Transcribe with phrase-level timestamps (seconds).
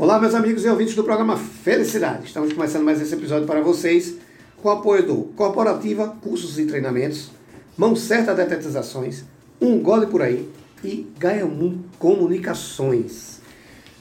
[0.00, 2.24] Olá, meus amigos e ouvintes do programa Felicidade.
[2.24, 4.14] Estamos começando mais esse episódio para vocês
[4.56, 7.30] com o apoio do Corporativa Cursos e Treinamentos,
[7.76, 9.24] Mão Certa Detetizações,
[9.60, 10.48] Um Gole Por Aí
[10.82, 13.42] e Gaiamum Comunicações.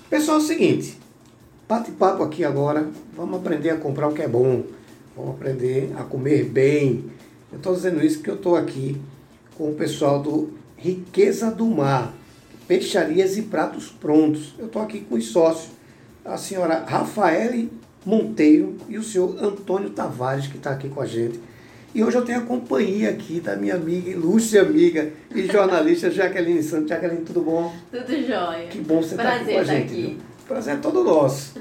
[0.09, 0.97] Pessoal, é o seguinte,
[1.67, 4.63] bate-papo aqui agora, vamos aprender a comprar o que é bom,
[5.13, 7.11] vamos aprender a comer bem.
[7.51, 8.95] Eu estou dizendo isso porque eu estou aqui
[9.57, 12.13] com o pessoal do Riqueza do Mar,
[12.69, 14.55] Peixarias e Pratos Prontos.
[14.57, 15.77] Eu estou aqui com os sócios
[16.29, 17.71] a senhora Rafaele
[18.05, 21.39] Monteiro e o senhor Antônio Tavares, que está aqui com a gente.
[21.93, 26.61] E hoje eu tenho a companhia aqui da minha amiga, ilustre amiga e jornalista Jaqueline
[26.61, 26.89] Santos.
[26.89, 27.73] Jaqueline, tudo bom?
[27.91, 28.67] Tudo jóia.
[28.67, 29.93] Que bom você estar tá aqui com a gente.
[29.93, 30.17] Aqui.
[30.47, 31.53] Prazer é todo nosso.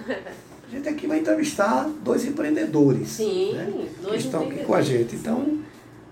[0.69, 3.09] A gente aqui vai entrevistar dois empreendedores.
[3.09, 3.73] Sim, né,
[4.03, 5.17] dois que estão aqui com a gente.
[5.17, 5.61] Então,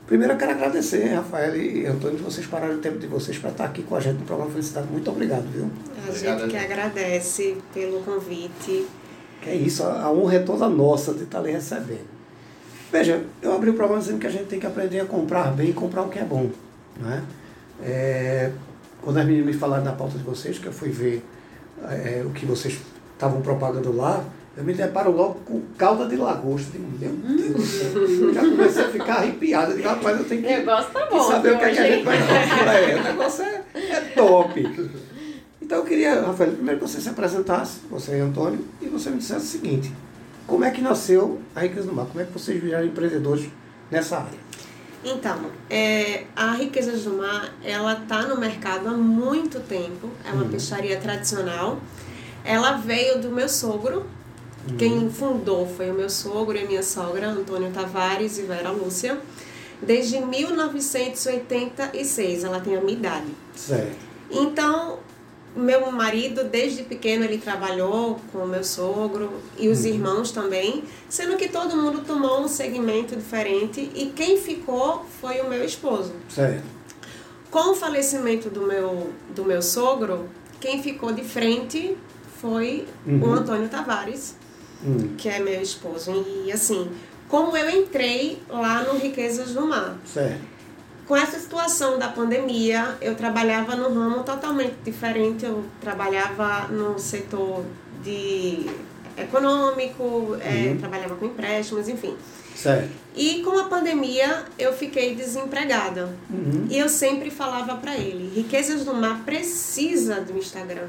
[0.07, 3.51] primeiro eu quero agradecer, Rafael e Antônio, de vocês pararam o tempo de vocês para
[3.51, 4.87] estar aqui com a gente no programa Felicidade.
[4.91, 5.71] Muito obrigado, viu?
[6.09, 8.87] A gente que agradece pelo convite.
[9.43, 12.07] Que é isso, a honra é toda nossa de estar ali recebendo.
[12.91, 15.71] Veja, eu abri o programa dizendo que a gente tem que aprender a comprar bem
[15.71, 16.51] e comprar o que é bom.
[16.99, 17.23] Né?
[17.83, 18.53] É,
[19.03, 21.23] quando as meninas me falaram da pauta de vocês, que eu fui ver
[21.83, 22.81] é, o que vocês
[23.13, 24.25] estavam propagando lá,
[24.57, 26.71] eu me deparo logo com calda de lagosta.
[26.73, 28.33] Digo, meu Deus do céu.
[28.33, 29.75] Já comecei a ficar arrepiada.
[29.75, 32.19] Digo, rapaz, eu tenho que, tá bom, saber o que, é que a gente vai
[32.19, 32.91] fazer.
[32.91, 34.91] É, o negócio é, é top.
[35.61, 39.19] Então eu queria, Rafael, primeiro que você se apresentasse, você e Antônio, e você me
[39.19, 39.93] dissesse o seguinte,
[40.47, 42.07] como é que nasceu a Riqueza do Mar?
[42.07, 43.51] Como é que vocês viraram empreendedores
[43.91, 44.39] nessa área?
[45.05, 50.45] Então, é, a Riqueza do Mar, ela está no mercado há muito tempo, é uma
[50.45, 50.51] uhum.
[50.51, 51.79] peixaria tradicional.
[52.45, 54.07] Ela veio do meu sogro,
[54.69, 54.77] uhum.
[54.77, 59.19] quem fundou foi o meu sogro e minha sogra, Antônio Tavares e Vera Lúcia,
[59.81, 63.27] desde 1986, ela tem a minha idade.
[63.55, 63.97] Certo.
[64.31, 64.99] Então,
[65.57, 69.87] meu marido, desde pequeno, ele trabalhou com o meu sogro e os uhum.
[69.87, 75.49] irmãos também, sendo que todo mundo tomou um segmento diferente e quem ficou foi o
[75.49, 76.13] meu esposo.
[76.29, 76.63] Certo.
[77.51, 80.29] Com o falecimento do meu, do meu sogro,
[80.61, 81.97] quem ficou de frente
[82.39, 83.23] foi uhum.
[83.23, 84.37] o Antônio Tavares,
[84.85, 85.15] uhum.
[85.17, 86.25] que é meu esposo.
[86.45, 86.91] E assim,
[87.29, 89.97] como eu entrei lá no Riquezas do Mar.
[90.05, 90.57] Certo
[91.07, 95.45] com essa situação da pandemia, eu trabalhava num ramo totalmente diferente.
[95.45, 97.65] Eu trabalhava no setor
[98.03, 98.67] de
[99.17, 100.73] econômico, é, uhum.
[100.73, 102.17] é, trabalhava com empréstimos, enfim.
[102.55, 102.91] Certo.
[103.15, 106.13] E com a pandemia eu fiquei desempregada.
[106.29, 106.67] Uhum.
[106.69, 110.89] E eu sempre falava para ele: Riquezas do Mar precisa do Instagram.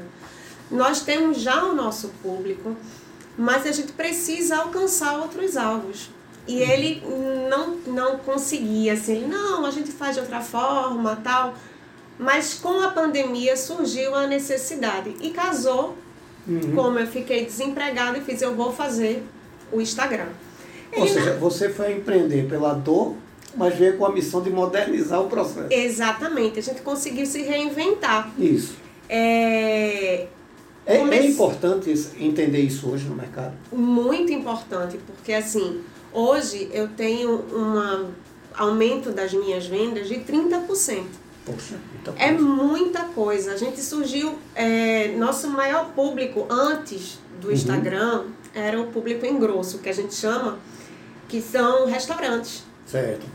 [0.70, 2.76] Nós temos já o nosso público,
[3.38, 6.10] mas a gente precisa alcançar outros alvos.
[6.46, 7.02] E ele
[7.48, 11.54] não, não conseguia, assim, não, a gente faz de outra forma, tal.
[12.18, 15.14] Mas com a pandemia surgiu a necessidade.
[15.20, 15.96] E casou,
[16.48, 16.74] uhum.
[16.74, 19.22] como eu fiquei desempregada e fiz, eu vou fazer
[19.70, 20.28] o Instagram.
[20.90, 21.40] Ele Ou seja, não...
[21.40, 23.14] você foi empreender pela dor,
[23.54, 25.68] mas veio com a missão de modernizar o processo.
[25.70, 28.32] Exatamente, a gente conseguiu se reinventar.
[28.38, 28.74] Isso.
[29.08, 30.26] É,
[30.94, 33.54] é, é importante entender isso hoje no mercado?
[33.72, 35.82] Muito importante, porque assim,
[36.12, 38.10] Hoje eu tenho um
[38.54, 41.04] aumento das minhas vendas de 30%.
[41.44, 42.24] Poxa, muita coisa.
[42.24, 43.52] É muita coisa.
[43.52, 47.52] A gente surgiu, é, nosso maior público antes do uhum.
[47.52, 48.24] Instagram
[48.54, 50.58] era o público engrosso, que a gente chama,
[51.28, 52.64] que são restaurantes.
[52.86, 53.26] Certo.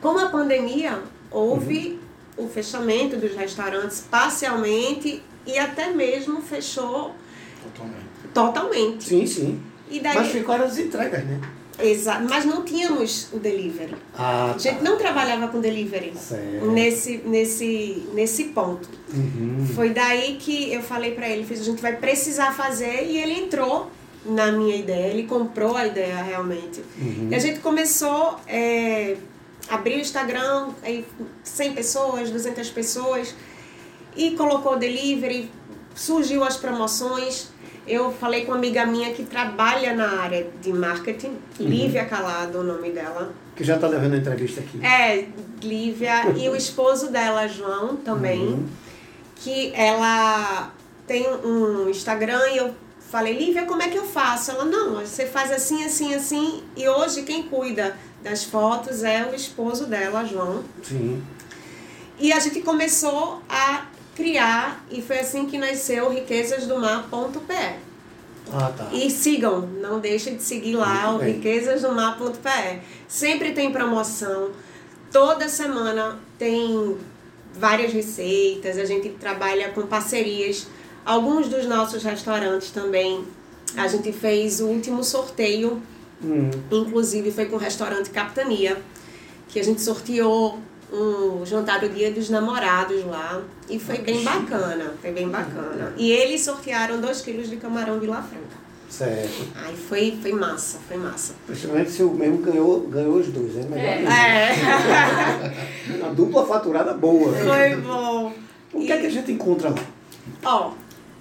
[0.00, 2.00] Com a pandemia, houve
[2.36, 2.46] uhum.
[2.46, 7.14] o fechamento dos restaurantes parcialmente e até mesmo fechou
[7.62, 8.06] totalmente.
[8.34, 9.04] Totalmente.
[9.04, 9.60] Sim, sim.
[9.90, 10.16] E daí...
[10.16, 11.40] Mas ficaram as entregas, né?
[11.78, 13.94] Exato, mas não tínhamos o delivery.
[14.14, 14.54] Ah, tá.
[14.54, 16.14] A gente não trabalhava com delivery
[16.72, 18.88] nesse, nesse, nesse ponto.
[19.12, 19.66] Uhum.
[19.74, 23.40] Foi daí que eu falei para ele, fiz, a gente vai precisar fazer e ele
[23.40, 23.90] entrou
[24.24, 26.82] na minha ideia, ele comprou a ideia realmente.
[26.98, 27.28] Uhum.
[27.30, 29.16] E a gente começou é,
[29.68, 31.04] abrir o Instagram, aí
[31.44, 33.34] 100 pessoas, 200 pessoas
[34.16, 35.50] e colocou o delivery,
[35.94, 37.48] surgiu as promoções
[37.86, 41.66] eu falei com uma amiga minha que trabalha na área de marketing, uhum.
[41.66, 43.32] Lívia Calado, o nome dela.
[43.54, 44.84] Que já está levando a entrevista aqui.
[44.84, 45.28] É,
[45.62, 48.40] Lívia e o esposo dela, João, também.
[48.40, 48.66] Uhum.
[49.36, 50.72] Que ela
[51.06, 54.50] tem um Instagram e eu falei, Lívia, como é que eu faço?
[54.50, 56.64] Ela, não, você faz assim, assim, assim.
[56.76, 60.64] E hoje quem cuida das fotos é o esposo dela, João.
[60.82, 61.22] Sim.
[62.18, 67.86] E a gente começou a criar e foi assim que nasceu riquezasdomar.pe.
[68.52, 68.88] Ah, tá.
[68.92, 72.80] E sigam, não deixem de seguir lá Muito o riquezasdomar.pe.
[73.06, 74.50] Sempre tem promoção,
[75.12, 76.96] toda semana tem
[77.54, 80.66] várias receitas, a gente trabalha com parcerias.
[81.04, 83.24] Alguns dos nossos restaurantes também,
[83.76, 85.82] a gente fez o último sorteio,
[86.24, 86.48] Hum.
[86.72, 88.80] inclusive foi com o restaurante Capitania,
[89.48, 90.58] que a gente sorteou
[90.92, 93.42] um jantar do Dia dos Namorados lá.
[93.68, 95.92] E foi bem bacana, foi bem bacana.
[95.96, 98.66] E eles sortearam 2 quilos de camarão Vila Franca.
[98.88, 99.48] Certo.
[99.64, 101.34] Aí foi, foi massa, foi massa.
[101.46, 104.52] Principalmente se o mesmo ganhou, ganhou os dois, é melhor É.
[104.52, 107.32] É, Uma dupla faturada boa.
[107.32, 108.32] foi bom.
[108.72, 109.76] O que é que a gente encontra lá?
[110.44, 110.72] Ó,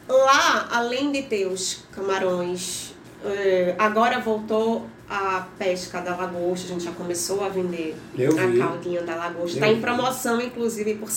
[0.07, 6.83] lá, além de ter os camarões, eh, agora voltou a pesca da lagosta, a gente
[6.83, 8.61] já começou a vender Eu vi.
[8.61, 9.57] a caldinha da lagosta.
[9.57, 9.81] Está em vi.
[9.81, 11.13] promoção, inclusive, por R$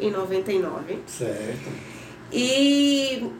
[0.00, 0.98] 74,99.
[1.06, 1.70] Certo.
[2.32, 3.30] E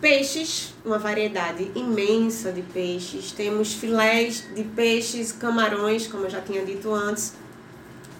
[0.00, 3.32] peixes, uma variedade imensa de peixes.
[3.32, 7.34] Temos filés de peixes, camarões, como eu já tinha dito antes.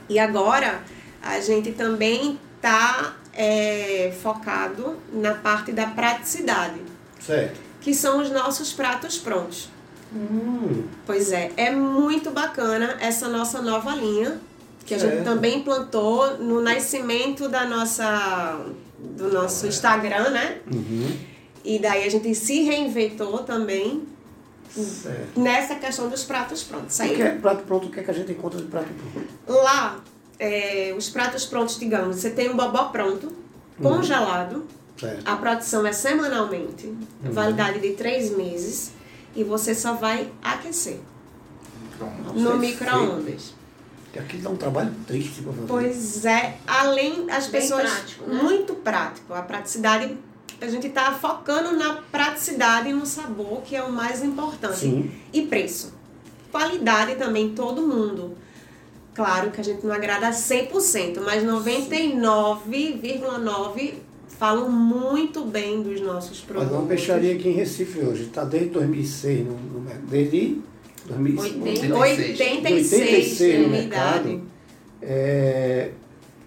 [0.08, 0.82] E agora
[1.22, 3.14] a gente também está
[4.20, 6.80] focado na parte da praticidade,
[7.20, 7.60] Certo.
[7.80, 9.68] que são os nossos pratos prontos.
[10.14, 14.40] Hum, Pois é, é muito bacana essa nossa nova linha,
[14.86, 15.24] que a gente Certo.
[15.24, 18.58] também implantou no nascimento da nossa,
[18.98, 20.58] do nosso Instagram, né?
[20.72, 21.16] uhum.
[21.64, 24.04] E daí a gente se reinventou também
[24.70, 25.38] Certo.
[25.38, 26.98] nessa questão dos pratos prontos.
[26.98, 27.88] O Aí, que é prato pronto?
[27.88, 29.62] O que é que a gente encontra de prato pronto?
[29.62, 30.00] lá,
[30.38, 33.30] é, os pratos prontos, digamos, você tem um bobó pronto,
[33.82, 34.64] congelado,
[34.98, 35.22] Certo.
[35.26, 38.92] a produção é semanalmente, validade de três meses,
[39.34, 41.00] e você só vai aquecer
[42.34, 43.54] no micro-ondas.
[44.12, 45.66] Que aqui dá um trabalho triste pra fazer.
[45.66, 48.42] Pois é, além as Bem pessoas prático, né?
[48.42, 50.16] muito prático, a praticidade
[50.60, 54.78] a gente está focando na praticidade e no sabor, que é o mais importante.
[54.78, 55.08] Sim.
[55.32, 55.94] E preço.
[56.50, 58.36] Qualidade também, todo mundo.
[59.14, 64.07] Claro que a gente não agrada 100%, mas 99,9%
[64.38, 66.72] falam muito bem dos nossos Mas produtos.
[66.78, 68.22] uma peixaria aqui em Recife hoje.
[68.24, 70.06] Está desde 2006 no, no mercado.
[70.06, 70.58] Desde
[71.06, 71.56] 2006.
[72.40, 74.28] 86, 86 no unidade.
[74.28, 74.40] mercado.
[75.02, 75.90] É,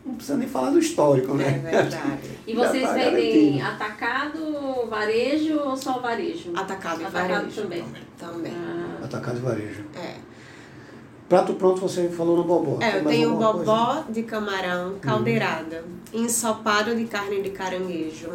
[0.05, 1.69] não precisa nem falar do histórico, É né?
[1.71, 2.29] verdade.
[2.47, 3.65] E Já vocês tá vendem garantido.
[3.65, 6.51] atacado, varejo ou só varejo?
[6.55, 7.61] Atacado e Atacado varejo.
[7.61, 7.83] também.
[8.17, 8.51] Também.
[8.53, 9.83] Ah, Atacado e varejo.
[9.95, 10.15] É.
[11.31, 12.77] Prato pronto você falou no bobó.
[12.83, 13.65] É, eu tenho alguma coisa?
[13.71, 15.81] bobó de camarão caldeirada,
[16.13, 18.27] ensopado de carne de caranguejo,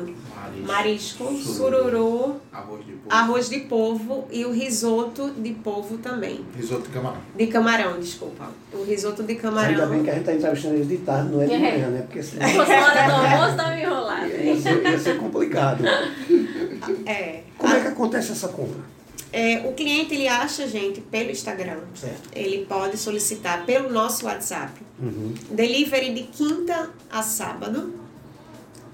[0.67, 3.07] marisco, sururu, Arroz de polvo.
[3.11, 6.41] arroz de polvo e o risoto de polvo também.
[6.57, 7.19] Risoto de camarão.
[7.37, 8.47] De camarão, desculpa.
[8.73, 9.91] O risoto de Ainda camarão.
[9.91, 11.59] bem que a gente está entrevistando eles de tarde, não é de É.
[11.59, 12.01] manhã, né?
[12.01, 14.27] Porque senão Se fosse na hora do almoço, tava enrolado.
[14.27, 15.85] ia ser, ia ser complicado.
[17.05, 17.43] É.
[17.59, 18.81] Como é que acontece essa compra?
[19.33, 21.81] É, o cliente ele acha a gente pelo Instagram.
[21.95, 22.31] Certo.
[22.33, 24.73] Ele pode solicitar pelo nosso WhatsApp.
[24.99, 25.35] Uhum.
[25.51, 27.93] Delivery de quinta a sábado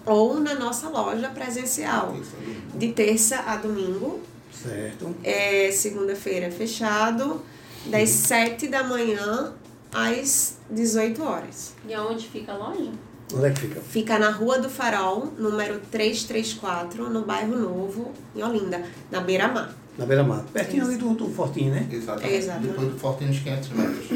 [0.04, 2.16] ou na nossa loja presencial.
[2.20, 2.62] Isso aí.
[2.74, 4.20] De terça a domingo.
[4.52, 5.14] Certo.
[5.24, 7.42] É, segunda-feira é fechado,
[7.86, 9.54] das 7 da manhã
[9.92, 11.74] às 18 horas.
[11.86, 12.90] E aonde fica a loja?
[13.34, 13.80] Onde é que fica?
[13.80, 19.74] Fica na Rua do Farol, número 334, no bairro Novo, em Olinda, na Beira-Mar.
[19.98, 20.44] Na beira-mar.
[20.52, 21.86] Pertinho ali do, do Fortinho, né?
[21.90, 22.34] Exatamente.
[22.34, 22.68] Exatamente.
[22.68, 24.06] Depois do Forte uns 500 metros.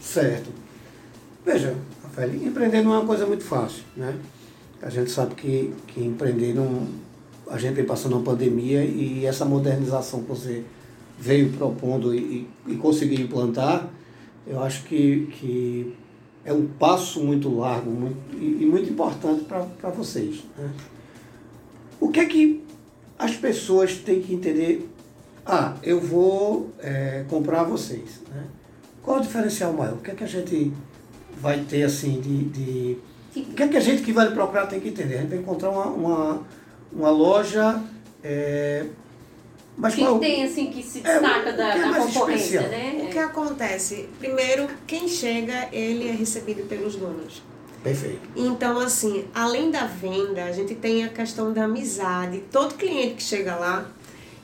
[0.00, 0.50] Certo.
[1.44, 1.74] Veja,
[2.04, 4.14] Rafael, empreender não é uma coisa muito fácil, né?
[4.80, 6.86] A gente sabe que, que empreender não.
[7.50, 10.64] A gente vem passando uma pandemia e essa modernização que você
[11.18, 13.88] veio propondo e, e, e conseguiu implantar,
[14.46, 15.94] eu acho que, que
[16.44, 20.44] é um passo muito largo muito, e, e muito importante para vocês.
[20.56, 20.70] Né?
[22.00, 22.64] O que é que
[23.18, 24.87] as pessoas têm que entender?
[25.50, 28.20] Ah, eu vou eh, comprar vocês.
[28.30, 28.44] Né?
[29.02, 29.94] Qual é o diferencial maior?
[29.94, 30.70] O que é que a gente
[31.40, 32.44] vai ter assim de.
[32.44, 32.98] de-
[33.34, 35.14] o que é que a gente que vai procurar tem que entender?
[35.14, 36.42] A gente vai encontrar uma, uma,
[36.92, 37.82] uma loja.
[38.22, 38.84] eh,
[39.76, 42.60] mas que, qual- tem assim que se É, destaca o da, que é da concorrência,
[42.60, 42.68] especial?
[42.68, 43.04] né?
[43.04, 44.08] O que acontece?
[44.18, 47.42] Primeiro, quem chega, ele é recebido pelos donos.
[47.82, 48.20] Perfeito.
[48.34, 52.42] Então, assim, além da venda, a gente tem a questão da amizade.
[52.50, 53.86] Todo cliente que chega lá,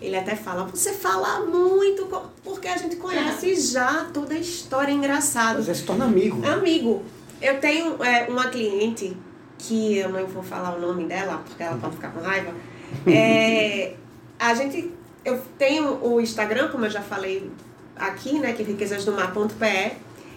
[0.05, 4.93] ele até fala, você fala muito, co-" porque a gente conhece já toda a história
[4.93, 5.63] engraçada.
[5.63, 6.39] Você se torna amigo.
[6.39, 6.53] né?
[6.53, 7.03] Amigo,
[7.41, 9.17] eu tenho é, uma cliente
[9.59, 12.53] que eu não vou falar o nome dela, porque ela pode ficar com raiva.
[13.07, 13.95] É,
[14.39, 14.93] a gente,
[15.25, 17.51] eu tenho o Instagram, como eu já falei
[17.97, 19.97] aqui, né, que é riquezasdomar.pe,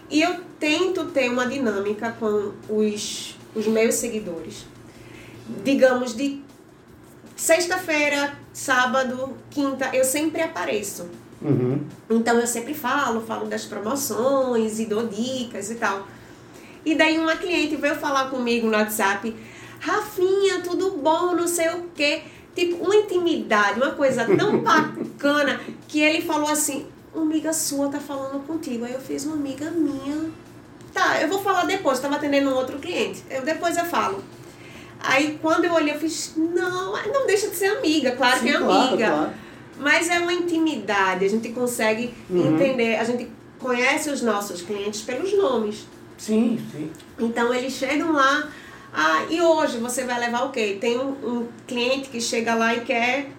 [0.09, 4.65] e eu tento ter uma dinâmica com os, os meus seguidores.
[5.63, 6.41] Digamos, de
[7.37, 11.07] sexta-feira, sábado, quinta, eu sempre apareço.
[11.41, 11.85] Uhum.
[12.09, 16.07] Então eu sempre falo, falo das promoções e dou dicas e tal.
[16.83, 19.33] E daí uma cliente veio falar comigo no WhatsApp,
[19.79, 22.23] Rafinha, tudo bom, não sei o quê.
[22.55, 27.99] Tipo, uma intimidade, uma coisa tão bacana que ele falou assim: uma amiga sua tá
[27.99, 28.85] falando contigo.
[28.85, 30.31] Aí eu fiz uma amiga minha.
[30.91, 33.23] Tá, eu vou falar depois, estava atendendo um outro cliente.
[33.29, 34.23] Eu, depois eu falo.
[34.99, 38.49] Aí quando eu olhei, eu fiz, não, não deixa de ser amiga, claro Sim, que
[38.51, 39.07] é claro, amiga.
[39.07, 39.29] claro.
[39.79, 42.55] Mas é uma intimidade, a gente consegue Uhum.
[42.55, 45.85] entender, a gente conhece os nossos clientes pelos nomes.
[46.17, 46.91] Sim, sim.
[47.19, 48.47] Então eles chegam lá,
[48.91, 50.77] ah, e hoje você vai levar o quê?
[50.81, 53.29] Tem um, um cliente que chega lá e quer,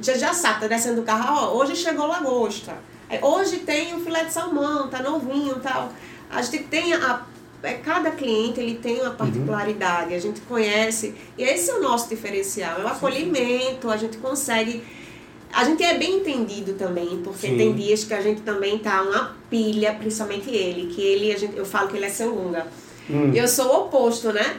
[0.00, 2.74] já, já sabe, tá descendo do carro, ó, hoje chegou lagosta.
[3.22, 5.92] Hoje tem o filé de salmão, tá novinho e tal.
[6.30, 7.22] A gente tem a.
[7.64, 12.08] é, Cada cliente ele tem uma particularidade, a gente conhece, e esse é o nosso
[12.08, 14.82] diferencial, é o acolhimento, a gente consegue.
[15.52, 17.56] A gente é bem entendido também, porque Sim.
[17.56, 21.56] tem dias que a gente também tá uma pilha, principalmente ele, que ele, a gente,
[21.56, 22.66] eu falo que ele é seu lunga.
[23.08, 23.32] Hum.
[23.32, 24.56] Eu sou o oposto, né?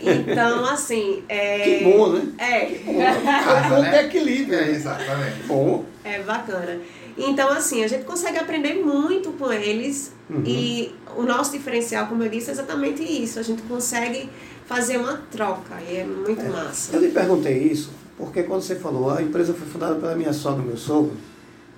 [0.00, 1.22] Então, assim.
[1.28, 2.32] É, Que bom, né?
[2.38, 2.66] É,
[3.44, 3.90] Casa, Ponto né?
[3.90, 4.58] de equilíbrio.
[4.58, 4.70] É, né?
[4.70, 5.42] exatamente.
[5.46, 5.84] Bom.
[6.04, 6.80] é bacana.
[7.16, 10.12] Então, assim, a gente consegue aprender muito com eles.
[10.30, 10.42] Uhum.
[10.46, 13.38] E o nosso diferencial, como eu disse, é exatamente isso.
[13.38, 14.28] A gente consegue
[14.66, 15.80] fazer uma troca.
[15.88, 16.94] E é muito massa.
[16.94, 20.62] Eu lhe perguntei isso porque quando você falou, a empresa foi fundada pela minha sogra
[20.62, 21.12] e meu sogro,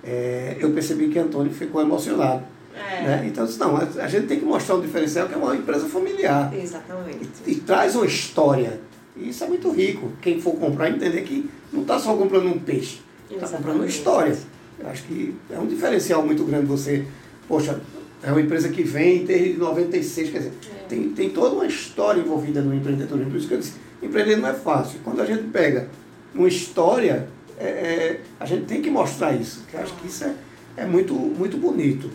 [0.03, 2.43] é, eu percebi que Antônio ficou emocionado.
[2.75, 3.23] É, Né?
[3.27, 5.87] Então, eu disse, não, a gente tem que mostrar um diferencial que é uma empresa
[5.87, 6.53] familiar.
[6.53, 7.29] exatamente.
[7.47, 8.79] E traz uma história.
[9.15, 10.11] E isso é muito rico.
[10.21, 12.99] Quem for comprar, entender que não está só comprando um peixe,
[13.31, 14.37] está comprando uma história.
[14.83, 17.05] Acho que é um diferencial muito grande você,
[17.47, 17.79] poxa,
[18.21, 20.87] é uma empresa que vem desde 96, quer dizer, É.
[20.87, 23.31] tem, tem toda uma história envolvida no empreendedorismo.
[23.31, 24.99] Por isso que eu disse, empreender não é fácil.
[25.03, 25.87] Quando a gente pega
[26.33, 27.27] uma história,
[27.57, 29.63] é, é, a gente tem que mostrar isso.
[29.69, 30.33] Que acho que isso é,
[30.77, 32.09] é muito, muito bonito.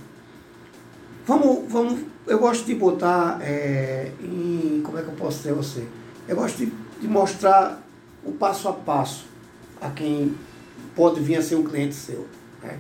[1.27, 5.85] Vamos, vamos, eu gosto de botar é, em, como é que eu posso dizer você?
[6.27, 7.83] Eu gosto de, de mostrar
[8.25, 9.27] o passo a passo
[9.81, 10.35] a quem
[10.95, 12.27] pode vir a ser um cliente seu.
[12.63, 12.79] Né?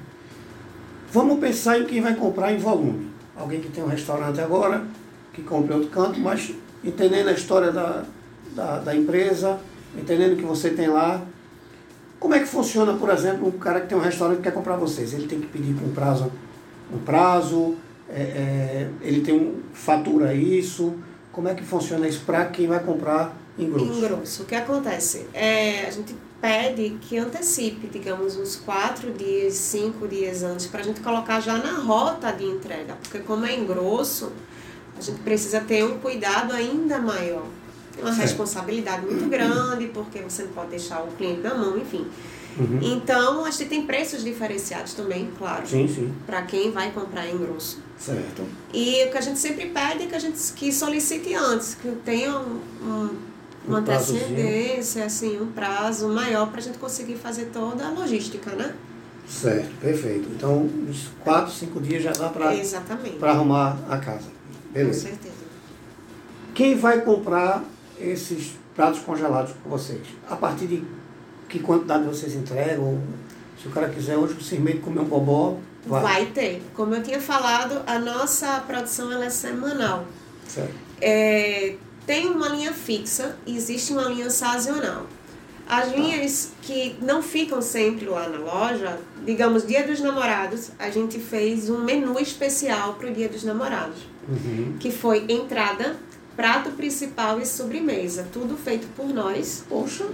[1.13, 3.11] Vamos pensar em quem vai comprar em volume.
[3.37, 4.85] Alguém que tem um restaurante agora,
[5.33, 8.05] que compra em outro canto, mas entendendo a história da,
[8.55, 9.59] da, da empresa,
[9.97, 11.23] entendendo o que você tem lá.
[12.19, 14.77] Como é que funciona, por exemplo, um cara que tem um restaurante e quer comprar
[14.77, 15.13] vocês?
[15.13, 16.31] Ele tem que pedir com prazo,
[16.93, 17.77] um prazo,
[18.09, 20.95] é, é, ele tem um fatura isso.
[21.33, 23.93] Como é que funciona isso para quem vai comprar em grosso?
[23.93, 25.27] Em grosso, o que acontece?
[25.35, 30.85] É, a gente pede que antecipe, digamos, uns quatro dias, cinco dias antes, para a
[30.85, 32.97] gente colocar já na rota de entrega.
[33.03, 34.33] Porque como é em grosso,
[34.99, 37.45] a gente precisa ter um cuidado ainda maior.
[37.99, 38.21] Uma Certo.
[38.23, 42.07] responsabilidade muito grande, porque você não pode deixar o cliente na mão, enfim.
[42.59, 42.79] Uhum.
[42.83, 46.13] Então, a gente tem preços diferenciados também, claro, Sim, sim.
[46.27, 47.79] para quem vai comprar em grosso.
[47.99, 48.43] Certo.
[48.73, 51.91] E o que a gente sempre pede é que a gente que solicite antes, que
[52.05, 53.30] tenha um, um-
[53.67, 58.51] uma Um antecedência, assim, um prazo maior para a gente conseguir fazer toda a logística,
[58.53, 58.75] né?
[59.29, 60.29] Certo, perfeito.
[60.35, 64.27] Então, uns 4, 5 dias já dá para arrumar a casa.
[64.27, 65.09] Com Beleza.
[65.09, 65.35] certeza.
[66.55, 67.65] Quem vai comprar
[67.99, 70.03] esses pratos congelados com vocês?
[70.29, 70.83] A partir de
[71.49, 73.01] que quantidade vocês entregam?
[73.61, 76.03] Se o cara quiser hoje simplesmente comer um bobó, vai.
[76.03, 76.63] Vai ter.
[76.75, 80.07] Como eu tinha falado, a nossa produção ela é semanal.
[80.49, 80.75] Certo.
[81.01, 81.77] É,
[82.07, 85.07] tem uma linha fixa e existe uma linha sazonal.
[85.69, 91.19] As linhas que não ficam sempre lá na loja, digamos, Dia dos Namorados, a gente
[91.21, 94.77] fez um menu especial para o Dia dos Namorados, Uhum.
[94.81, 95.97] que foi entrada,
[96.37, 99.65] prato principal e sobremesa, tudo feito por nós.
[99.69, 100.07] Poxa,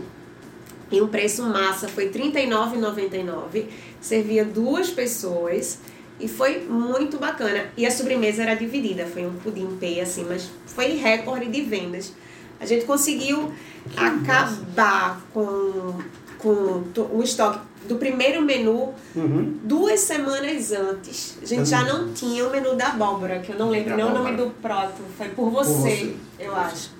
[0.92, 3.64] E o preço massa foi R$ 39,99.
[4.00, 5.78] Servia duas pessoas
[6.18, 7.66] e foi muito bacana.
[7.76, 12.12] E a sobremesa era dividida, foi um pudim P, assim, mas foi recorde de vendas.
[12.58, 13.52] A gente conseguiu
[13.96, 16.00] acabar com,
[16.38, 19.58] com o estoque do primeiro menu uhum.
[19.62, 21.38] duas semanas antes.
[21.42, 24.10] A gente já não tinha o menu da abóbora, que eu não lembro nem o
[24.10, 25.02] nome do prato.
[25.16, 26.16] Foi por você, você.
[26.38, 26.90] eu acho.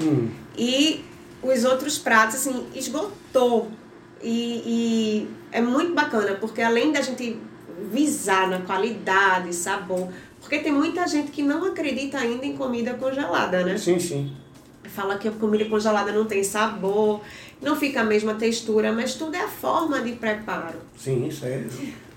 [0.00, 0.30] Hum.
[0.56, 1.04] E
[1.42, 3.70] os outros pratos, assim, esgotou.
[4.22, 7.38] E, e é muito bacana, porque além da gente
[7.90, 10.08] visar na qualidade, sabor,
[10.40, 13.78] porque tem muita gente que não acredita ainda em comida congelada, né?
[13.78, 14.32] sim, sim.
[14.84, 17.20] Fala que a comida congelada não tem sabor,
[17.60, 20.78] não fica a mesma textura, mas tudo é a forma de preparo.
[20.96, 21.64] Sim, isso é.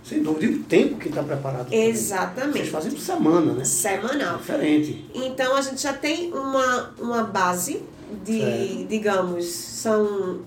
[0.04, 0.46] Sem dúvida.
[0.46, 1.66] E o tempo que está preparado.
[1.66, 1.82] também.
[1.82, 2.70] Vocês Exatamente.
[2.70, 3.64] fazem por semana, né?
[3.66, 4.38] Semanal.
[4.38, 5.06] Diferente.
[5.14, 7.82] Então a gente já tem uma, uma base
[8.24, 10.42] de, digamos, são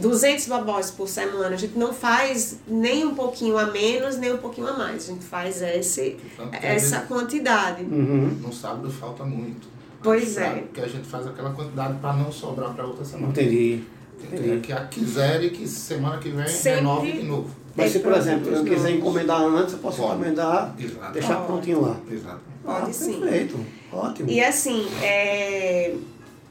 [0.00, 1.54] 200 babós por semana.
[1.54, 5.08] A gente não faz nem um pouquinho a menos, nem um pouquinho a mais.
[5.08, 6.16] A gente faz esse,
[6.62, 7.82] essa quantidade.
[7.82, 8.38] Uhum.
[8.40, 9.68] No sábado falta muito.
[10.02, 10.64] Pois é.
[10.72, 13.30] Que a gente faz aquela quantidade para não sobrar para outra semana.
[13.30, 13.82] Entendi.
[14.20, 14.60] Entendi.
[14.60, 17.50] que a quiser e que semana que vem Sempre renove de novo.
[17.76, 20.14] Mas se, por exemplo, eu quiser encomendar antes, eu posso Pode.
[20.14, 21.12] encomendar, Exato.
[21.12, 21.46] deixar Pode.
[21.46, 21.96] prontinho lá.
[22.10, 22.40] Exato.
[22.64, 23.20] Pode ah, sim.
[23.20, 23.66] Perfeito.
[23.92, 24.28] Ótimo.
[24.28, 25.94] E assim, é,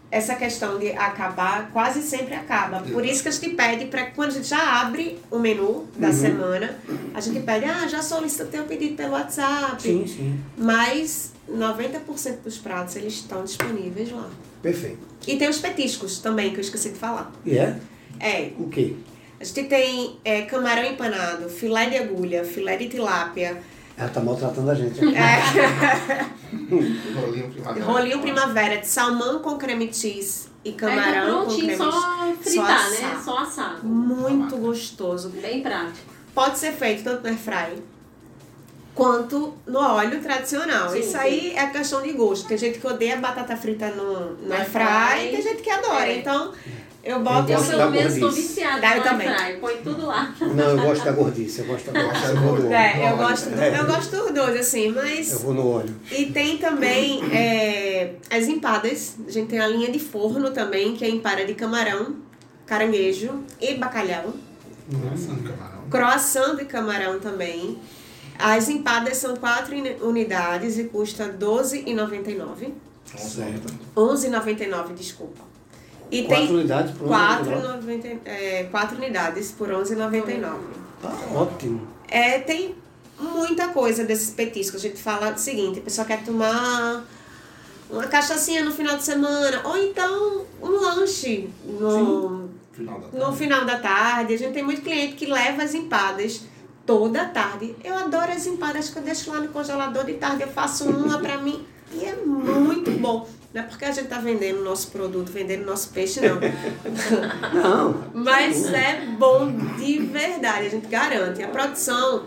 [0.09, 2.79] essa questão de acabar quase sempre acaba.
[2.81, 6.07] Por isso que a gente pede para quando a gente já abre o menu da
[6.07, 6.13] Uhum.
[6.13, 6.79] semana,
[7.13, 9.81] a gente pede, ah, já solicita teu pedido pelo WhatsApp.
[9.81, 10.39] Sim, sim.
[10.57, 14.29] Mas 90% dos pratos eles estão disponíveis lá.
[14.61, 14.99] Perfeito.
[15.27, 17.31] E tem os petiscos também, que eu esqueci de falar.
[17.45, 17.77] E é?
[18.19, 18.95] É, O quê?
[19.39, 23.57] a gente tem é, camarão empanado, filé de agulha, filé de tilápia,
[23.97, 24.99] Ela tá maltratando a gente.
[25.15, 26.25] é,
[27.19, 27.85] Rolinho primavera.
[27.85, 32.89] rolinho primavera de salmão com creme cheese e tá camarão com prontinho, creme só fritar,
[32.91, 32.97] né?
[32.97, 33.23] assar.
[33.23, 33.85] Só assado.
[33.87, 35.29] Muito gostoso.
[35.29, 35.97] Bem prático.
[36.33, 37.81] Pode ser feito tanto no airfry
[38.93, 40.89] quanto no óleo tradicional.
[40.89, 41.17] Sim, Isso sim.
[41.17, 42.47] aí é questão de gosto.
[42.47, 46.07] Tem gente que odeia batata frita no, no airfry e tem gente que adora.
[46.07, 46.17] É.
[46.19, 46.51] Então,
[47.07, 47.51] eu boto...
[47.51, 48.41] Eu, gosto pelo menos, tô gordice.
[48.41, 49.27] viciada Ah, eu também.
[49.27, 49.59] airfry.
[49.59, 50.35] Põe tudo lá.
[50.39, 52.25] Não, eu gosto da gordice, eu gosto da gordice.
[52.25, 52.73] Eu óleo.
[52.73, 53.79] É, eu gosto, do, é.
[53.79, 55.31] eu gosto dos dois, assim, mas...
[55.31, 55.95] Eu vou no óleo.
[56.11, 59.15] E tem também é, as empadas.
[59.27, 62.17] A gente tem a linha de forno também, que é empada de camarão,
[62.65, 64.33] caranguejo e bacalhau.
[64.91, 65.89] Nossa, camarão.
[65.89, 67.77] Croissant de camarão também.
[68.37, 72.71] As empadas são 4 unidades e custa R$ 12,99.
[73.15, 73.73] Certo.
[73.95, 75.46] 11,99, desculpa.
[76.09, 78.17] E Quatro tem unidades por 4, 1,99.
[78.25, 80.57] é, quatro unidades por R$ 11,99.
[81.01, 81.87] Tá ótimo.
[82.07, 82.75] É, tem
[83.19, 84.79] muita coisa desses petiscos.
[84.79, 87.03] A gente fala o seguinte, a pessoa quer tomar
[87.89, 93.65] uma cachaçinha no final de semana, ou então um lanche no, Final da no final
[93.65, 94.33] da tarde.
[94.33, 96.41] A gente tem muito cliente que leva as empadas
[96.85, 97.75] toda tarde.
[97.83, 100.43] Eu adoro as empadas que eu deixo lá no congelador de tarde.
[100.43, 103.27] Eu faço uma pra mim e é muito bom.
[103.53, 106.37] Não é porque a gente tá vendendo nosso produto, vendendo nosso peixe, não.
[107.53, 108.03] Não.
[108.13, 111.41] Mas é bom de verdade, a gente garante.
[111.41, 112.25] A produção,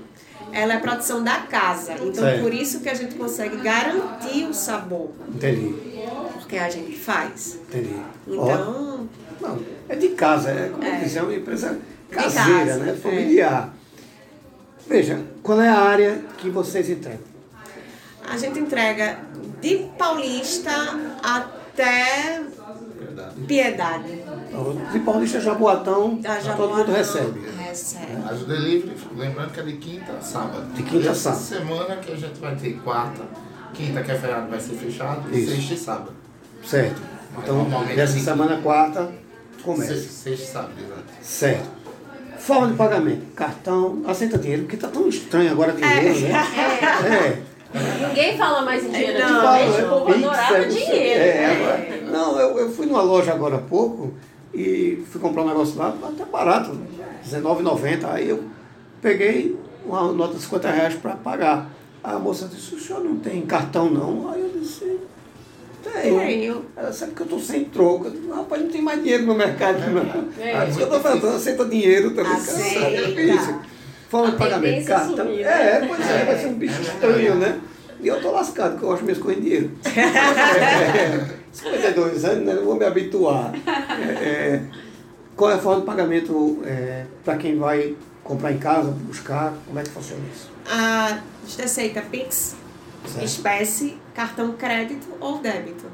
[0.51, 1.93] ela é produção da casa.
[2.01, 2.43] Então, Certo.
[2.43, 5.11] por isso que a gente consegue garantir o sabor.
[5.29, 5.75] Entendi.
[6.33, 7.59] Porque a gente faz.
[7.69, 7.95] Entendi.
[8.27, 9.07] Então,
[9.41, 11.01] não, é de casa, é como É.
[11.01, 11.79] disse, é uma empresa
[12.11, 12.93] caseira, casa, né?
[12.93, 12.95] é.
[12.97, 13.75] Familiar.
[14.89, 17.21] Veja, qual é a área que vocês entregam?
[18.31, 19.19] A gente entrega
[19.61, 20.71] de Paulista
[21.23, 22.43] até.
[23.47, 24.23] Piedade.
[24.93, 26.95] De Paulista Jaboatão, Da todo mundo Jaboatão.
[26.95, 27.41] recebe.
[27.59, 28.17] Recebe.
[28.25, 30.73] Mas o delivery, lembrando que é de quinta a sábado.
[30.75, 31.67] De quinta a Essa sábado.
[31.69, 33.23] semana que a gente vai ter quarta,
[33.75, 35.51] quinta que é feriado vai ser fechado, Isso.
[35.55, 36.13] sexta e sábado.
[36.65, 37.01] Certo.
[37.39, 38.21] Então, Normalmente dessa sim.
[38.25, 39.11] semana quarta,
[39.63, 39.95] começa.
[39.95, 41.05] Sexta, sexta e sábado, exato.
[41.23, 41.69] Certo.
[42.39, 43.27] Forma de pagamento.
[43.35, 46.33] Cartão, aceita dinheiro, porque tá tão estranho agora dinheiro, né?
[47.07, 47.50] É.
[48.09, 49.19] Ninguém fala mais em dinheiro.
[49.19, 49.87] Não, Antigamente, não.
[49.97, 51.21] o povo adorava é, dinheiro.
[51.21, 54.13] é, agora- não, eu, eu fui numa loja agora há pouco
[54.53, 56.71] e fui comprar um negócio lá, até barato,
[57.25, 58.05] R$19,90.
[58.11, 58.43] Aí eu
[59.01, 59.57] peguei
[59.87, 61.71] uma nota de 50 reais para pagar.
[62.03, 64.31] A moça disse, o senhor não tem cartão não?
[64.33, 64.99] Aí eu disse,
[65.83, 66.19] tenho.
[66.19, 66.65] Tenho.
[66.77, 68.07] Ela sabe que eu estou sem troco.
[68.07, 70.29] Eu disse, rapaz, não tem mais dinheiro no mercado não.
[70.45, 70.57] É.
[70.57, 72.33] Aí eu estou falando, aceita dinheiro também.
[72.33, 72.81] Aceita.
[72.87, 73.61] É difícil.
[74.11, 75.17] Forma de pagamento, é cartão.
[75.17, 75.87] sumir, É, né?
[75.89, 77.61] pois é, vai ser um bicho estranho, né?
[78.01, 79.71] E eu tô lascado, porque eu gosto mesmo com dinheiro.
[79.87, 82.55] É, 52 anos, né?
[82.55, 83.53] Não vou me habituar.
[83.67, 84.63] É, é,
[85.37, 86.63] qual é a forma de pagamento
[87.25, 87.95] para quem vai
[88.25, 89.53] comprar em casa, buscar?
[89.67, 90.51] Como é que funciona isso?
[90.71, 92.57] A gente aceita Pix,
[93.07, 93.25] Certo.
[93.25, 95.85] espécie, cartão crédito ou débito.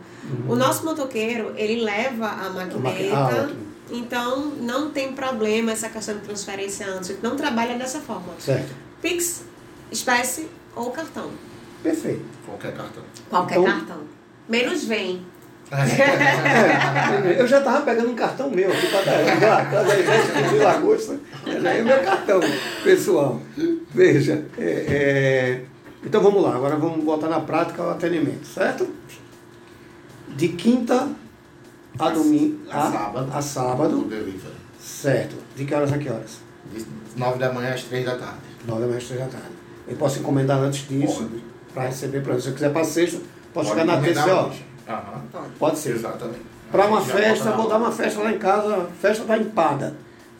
[0.49, 3.51] O nosso motoqueiro, ele leva a maqui- maquineta, ah.
[3.91, 7.11] Então não tem problema essa questão de transferência antes.
[7.11, 8.33] A gente não trabalha dessa forma.
[8.39, 8.75] Certo.
[9.01, 9.45] Pix,
[9.91, 11.31] espécie ou cartão.
[11.83, 12.25] Perfeito.
[12.45, 13.03] Qualquer cartão.
[13.31, 14.01] Qualquer Então- cartão.
[14.49, 15.25] Menos vem.
[15.69, 21.19] É, eu já estava pegando um cartão meu aqui para dar cada vez de lagosta.
[21.45, 22.41] Já é meu cartão
[22.85, 23.41] pessoal.
[23.93, 24.45] Veja.
[24.57, 25.63] é, é,
[26.05, 28.89] então vamos lá, agora vamos botar na prática o atendimento, certo?
[30.29, 31.09] De quinta
[31.99, 32.59] a domingo.
[32.71, 33.31] A sábado.
[33.33, 34.01] A O sábado.
[34.05, 34.55] delivery.
[34.81, 35.37] Certo.
[35.57, 36.39] De que horas a que horas?
[36.73, 36.85] De
[37.17, 38.39] 9 da manhã às 3 da tarde.
[38.67, 39.49] Nove da manhã, três da tarde.
[39.89, 41.31] Eu posso encomendar antes disso,
[41.73, 43.21] para receber para Se eu quiser para sexta,
[43.55, 44.49] posso chegar na terça, ó.
[44.49, 44.65] hoje.
[44.89, 45.23] Aham.
[45.59, 45.95] Pode ser.
[45.95, 46.41] Exatamente.
[46.73, 49.95] Para uma A festa, vou dar uma festa lá em casa, festa da empada.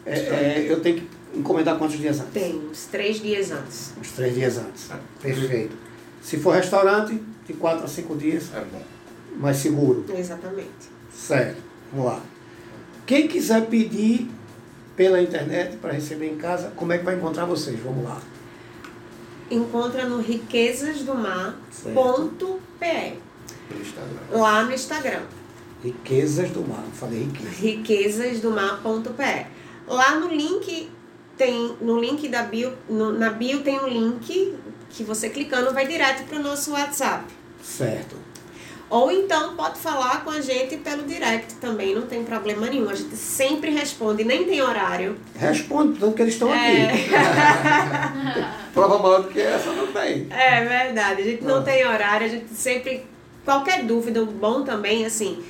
[0.05, 2.33] É, é, eu tenho que encomendar quantos dias antes?
[2.33, 3.93] Tem uns três dias antes.
[4.01, 4.89] Uns três dias antes.
[5.23, 5.77] Perfeito.
[6.21, 8.83] Se for restaurante, de quatro a cinco dias, É bom.
[9.37, 10.05] mais seguro.
[10.17, 10.96] Exatamente.
[11.27, 11.63] Certo.
[11.93, 12.21] Vamos lá.
[13.07, 14.29] Quem quiser pedir
[14.97, 17.79] pela internet para receber em casa, como é que vai encontrar vocês?
[17.81, 18.21] Vamos lá.
[19.51, 23.19] Encontra no riquezasdomar.pe.
[24.31, 25.23] Lá no Instagram.
[25.85, 26.85] Riquezas do mar.
[26.95, 28.25] Falei riqueza.
[28.25, 29.47] riquezasdomar.pe.
[29.87, 30.91] Lá no link
[31.37, 34.55] tem no link da bio, no- na bio tem um link
[34.91, 37.25] que você clicando vai direto para o nosso WhatsApp.
[37.63, 38.17] Certo.
[38.89, 42.89] Ou então pode falar com a gente pelo direct também, não tem problema nenhum.
[42.89, 45.17] A gente sempre responde, nem tem horário.
[45.35, 46.85] Responde, tanto que eles estão É.
[46.85, 47.09] aqui.
[48.73, 50.27] Prova maior do que essa não tem.
[50.31, 51.63] É verdade, a gente não Ah.
[51.63, 53.05] tem horário, a gente sempre.
[53.45, 55.43] Qualquer dúvida, bom também, assim.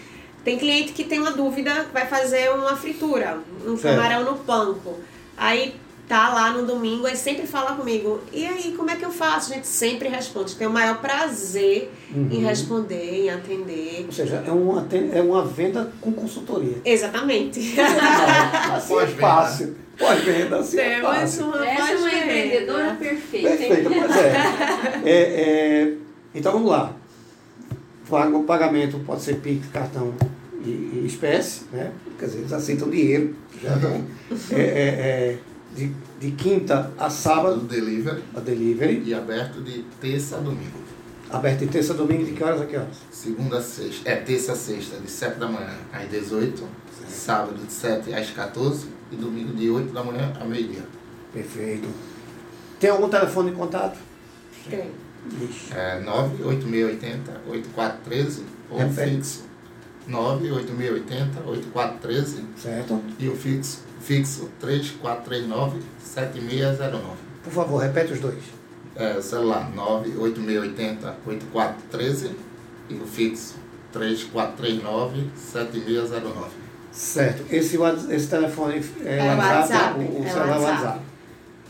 [0.45, 3.97] Tem cliente que tem uma dúvida, vai fazer uma fritura, um Certo.
[3.97, 4.99] camarão no panko.
[5.37, 5.75] Aí
[6.09, 9.53] tá lá no domingo, aí sempre fala comigo, e aí, como é que eu faço?
[9.53, 12.47] A gente sempre responde, tem o maior prazer em Uhum.
[12.47, 14.05] responder, em atender.
[14.07, 16.77] Ou seja, é uma, é uma venda com consultoria.
[16.85, 17.75] Exatamente.
[18.73, 19.77] Assim é fácil.
[19.99, 21.47] Pós-venda, assim é fácil.
[21.47, 23.49] uma Essa é uma empreendedora perfeita.
[23.49, 23.57] hein?
[23.57, 24.33] Perfeito, pois é.
[25.05, 25.95] É, é.
[26.35, 26.93] Então vamos lá.
[28.11, 30.13] O pagamento pode ser PIX, cartão
[30.63, 31.93] e, e espécie, né?
[32.19, 33.35] Quer dizer, eles aceitam dinheiro.
[33.63, 34.03] Já é bom.
[34.53, 35.39] É, é, é,
[35.77, 39.03] de, de quinta a Do sábado, delivery a delivery.
[39.05, 40.79] e aberto de terça a domingo.
[41.31, 42.97] Aberto de terça a domingo, de que horas a que horas?
[43.11, 44.09] Segunda a sexta.
[44.09, 46.63] É, terça a sexta, de 7 da manhã às 18.
[47.09, 50.85] Sábado de 7 às 14 e domingo de 8 da manhã ao meio-dia.
[51.33, 51.89] Perfeito.
[52.81, 53.99] Tem algum telefone de contato?
[54.69, 54.91] Tem.
[55.43, 55.73] Ixi.
[55.75, 59.11] É 98680 8413 ou Repete.
[59.17, 59.45] fixo
[60.09, 63.03] 98680 8413 Certo?
[63.19, 67.05] e o fixo, fixo 3439 7609.
[67.45, 68.43] Por favor, repete os dois.
[68.95, 72.31] É, celular 98680 8413
[72.89, 73.55] e o fixo
[73.93, 76.51] 3439 7609.
[76.93, 77.45] Certo.
[77.55, 77.77] Esse,
[78.11, 80.83] esse telefone é, É WhatsApp, o, o é celular WhatsApp.
[80.83, 81.01] WhatsApp.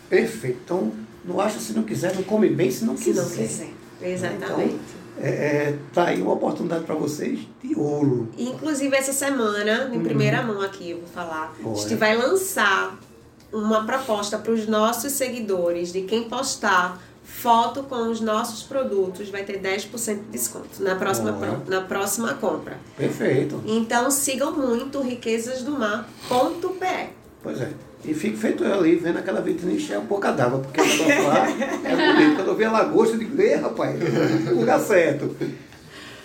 [0.08, 0.58] Perfeito.
[0.64, 0.92] Então,
[1.24, 3.22] não acha se não quiser, não come bem se não Se quiser.
[3.22, 3.70] não quiser.
[4.00, 4.78] Exatamente.
[5.18, 8.28] É, é, tá aí uma oportunidade para vocês de ouro.
[8.36, 11.74] Inclusive, essa semana, em primeira mão aqui, eu vou falar, Boa.
[11.74, 12.98] a gente vai lançar
[13.52, 19.42] uma proposta para os nossos seguidores de quem postar foto com os nossos produtos vai
[19.42, 21.62] ter 10% de desconto na próxima, Boa.
[21.66, 22.78] na próxima compra.
[22.96, 23.60] Perfeito.
[23.66, 27.15] Então sigam muito riquezasdomar.pe.
[27.46, 27.70] Pois é.
[28.04, 31.48] E fico feito eu ali, vendo aquela vitrine encher a boca d'água, porque lá
[31.84, 32.34] é bonito.
[32.34, 33.96] Quando eu vi a lagosta, eu digo, ei, rapaz,
[34.50, 35.36] lugar certo.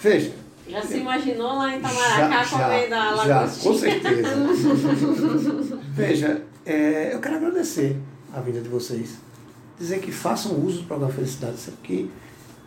[0.02, 0.32] Veja.
[0.68, 3.72] Já se imaginou lá em Tamaracá comendo a já, lagostinha?
[3.72, 4.36] com certeza.
[5.94, 7.98] Veja, é, eu quero agradecer
[8.34, 9.18] a vida de vocês.
[9.78, 11.58] Dizer que façam uso do programa Felicidade.
[11.58, 12.10] Se que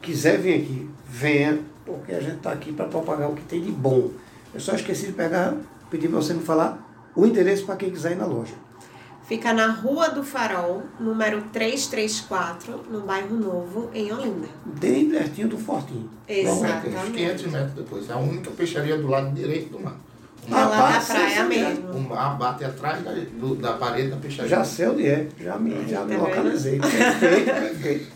[0.01, 3.73] quiser vir aqui, venha, porque a gente está aqui para propagar o que tem de
[3.73, 4.11] bom.
[4.55, 5.57] Eu só esqueci de pegar,
[5.91, 6.84] pedir para você me falar
[7.15, 8.55] o endereço para quem quiser ir na loja.
[9.27, 14.49] Fica na Rua do Farol, número 334, no bairro Novo, em Olinda.
[14.67, 16.11] Bem pertinho do Fortinho.
[16.29, 16.57] Exato.
[16.57, 17.11] Uns Exatamente.
[17.17, 18.11] 500 metros depois.
[18.11, 19.97] É a única peixaria do lado direito do mar.
[20.47, 21.91] O Ah, lá da praia sei mesmo.
[21.93, 24.51] O mar bate atrás da, do- da parede da peixaria.
[24.51, 26.21] Já sei onde é, já me, já me Tá vendo?
[26.21, 26.79] localizei.
[26.79, 28.07] Perfeito, perfeito.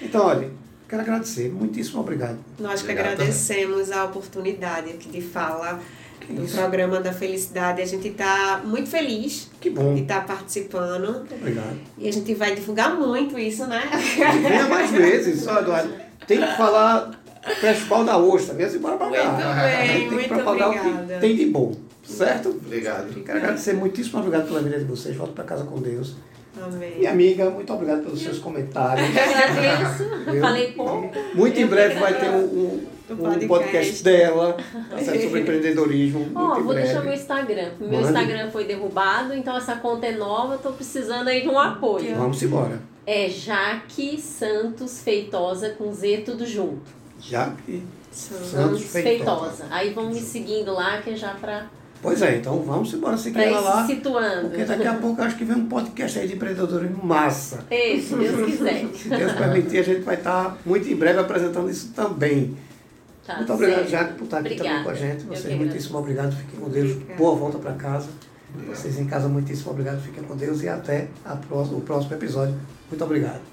[0.00, 0.48] Então, olha,
[0.88, 1.50] quero agradecer.
[1.52, 2.38] Muitíssimo obrigado.
[2.60, 6.56] Nós que Obrigado agradecemos a oportunidade aqui de fala Que do isso.
[6.56, 7.80] programa da Felicidade.
[7.82, 9.94] A gente está muito feliz Que bom.
[9.94, 11.76] de estar participando Muito obrigado.
[11.98, 13.82] e a gente vai divulgar muito isso, né?
[14.42, 15.92] Venha mais vezes, só Eduardo.
[16.26, 17.10] Tem que falar
[17.60, 19.24] Festival da Ostra, mesmo embora pra cá.
[19.32, 21.14] Muito bem, tem que muito obrigada.
[21.14, 22.50] que tem de bom, certo?
[22.50, 23.12] Obrigado.
[23.24, 25.16] Quero agradecer muitíssimo obrigado pela vida de vocês.
[25.16, 26.14] Volto para casa com Deus.
[26.64, 26.98] Amém.
[26.98, 29.08] Minha amiga, muito obrigado pelos seus comentários.
[29.08, 30.04] Agradeço.
[30.30, 30.40] Viu?
[30.40, 31.10] Falei pouco.
[31.34, 33.48] Muito em breve vai ter um, um, Do um podcast.
[33.48, 34.56] podcast dela
[34.90, 35.22] tá certo?
[35.24, 36.30] sobre empreendedorismo.
[36.34, 37.20] Ó, em vou deixar meu breve.
[37.20, 37.70] Instagram.
[37.80, 38.04] Meu Mande.
[38.04, 42.14] Instagram foi derrubado, então essa conta é nova, tô precisando aí de um apoio.
[42.16, 42.80] Vamos embora.
[43.06, 46.82] É Jaque Santos Feitosa com Z tudo junto.
[47.20, 47.82] Já que.
[48.10, 49.50] Santos Santos Feitosa.
[49.50, 49.66] Feitosa.
[49.70, 51.66] Aí vão me seguindo lá, que é já pra,
[52.02, 53.86] Pois é, então vamos embora seguir pra ela lá.
[53.86, 54.48] situando.
[54.48, 57.64] Porque daqui a pouco eu acho que vem um podcast aí de empreendedorismo massa.
[57.70, 58.86] É, se Deus quiser.
[58.92, 62.56] Se Deus permitir, a gente vai estar muito em breve apresentando isso também.
[63.26, 63.90] Tá muito obrigado, certo.
[63.90, 64.84] Jaque, por estar aqui também Obrigada.
[64.84, 65.24] com a gente.
[65.24, 66.36] Vocês, muitíssimo obrigado.
[66.36, 66.90] Fiquem com Deus.
[66.92, 67.18] Obrigada.
[67.18, 68.08] Boa volta para casa.
[68.66, 70.00] Vocês em casa, muitíssimo obrigado.
[70.02, 72.54] Fiquem com Deus e até a próxima, o próximo episódio.
[72.90, 73.51] Muito obrigado.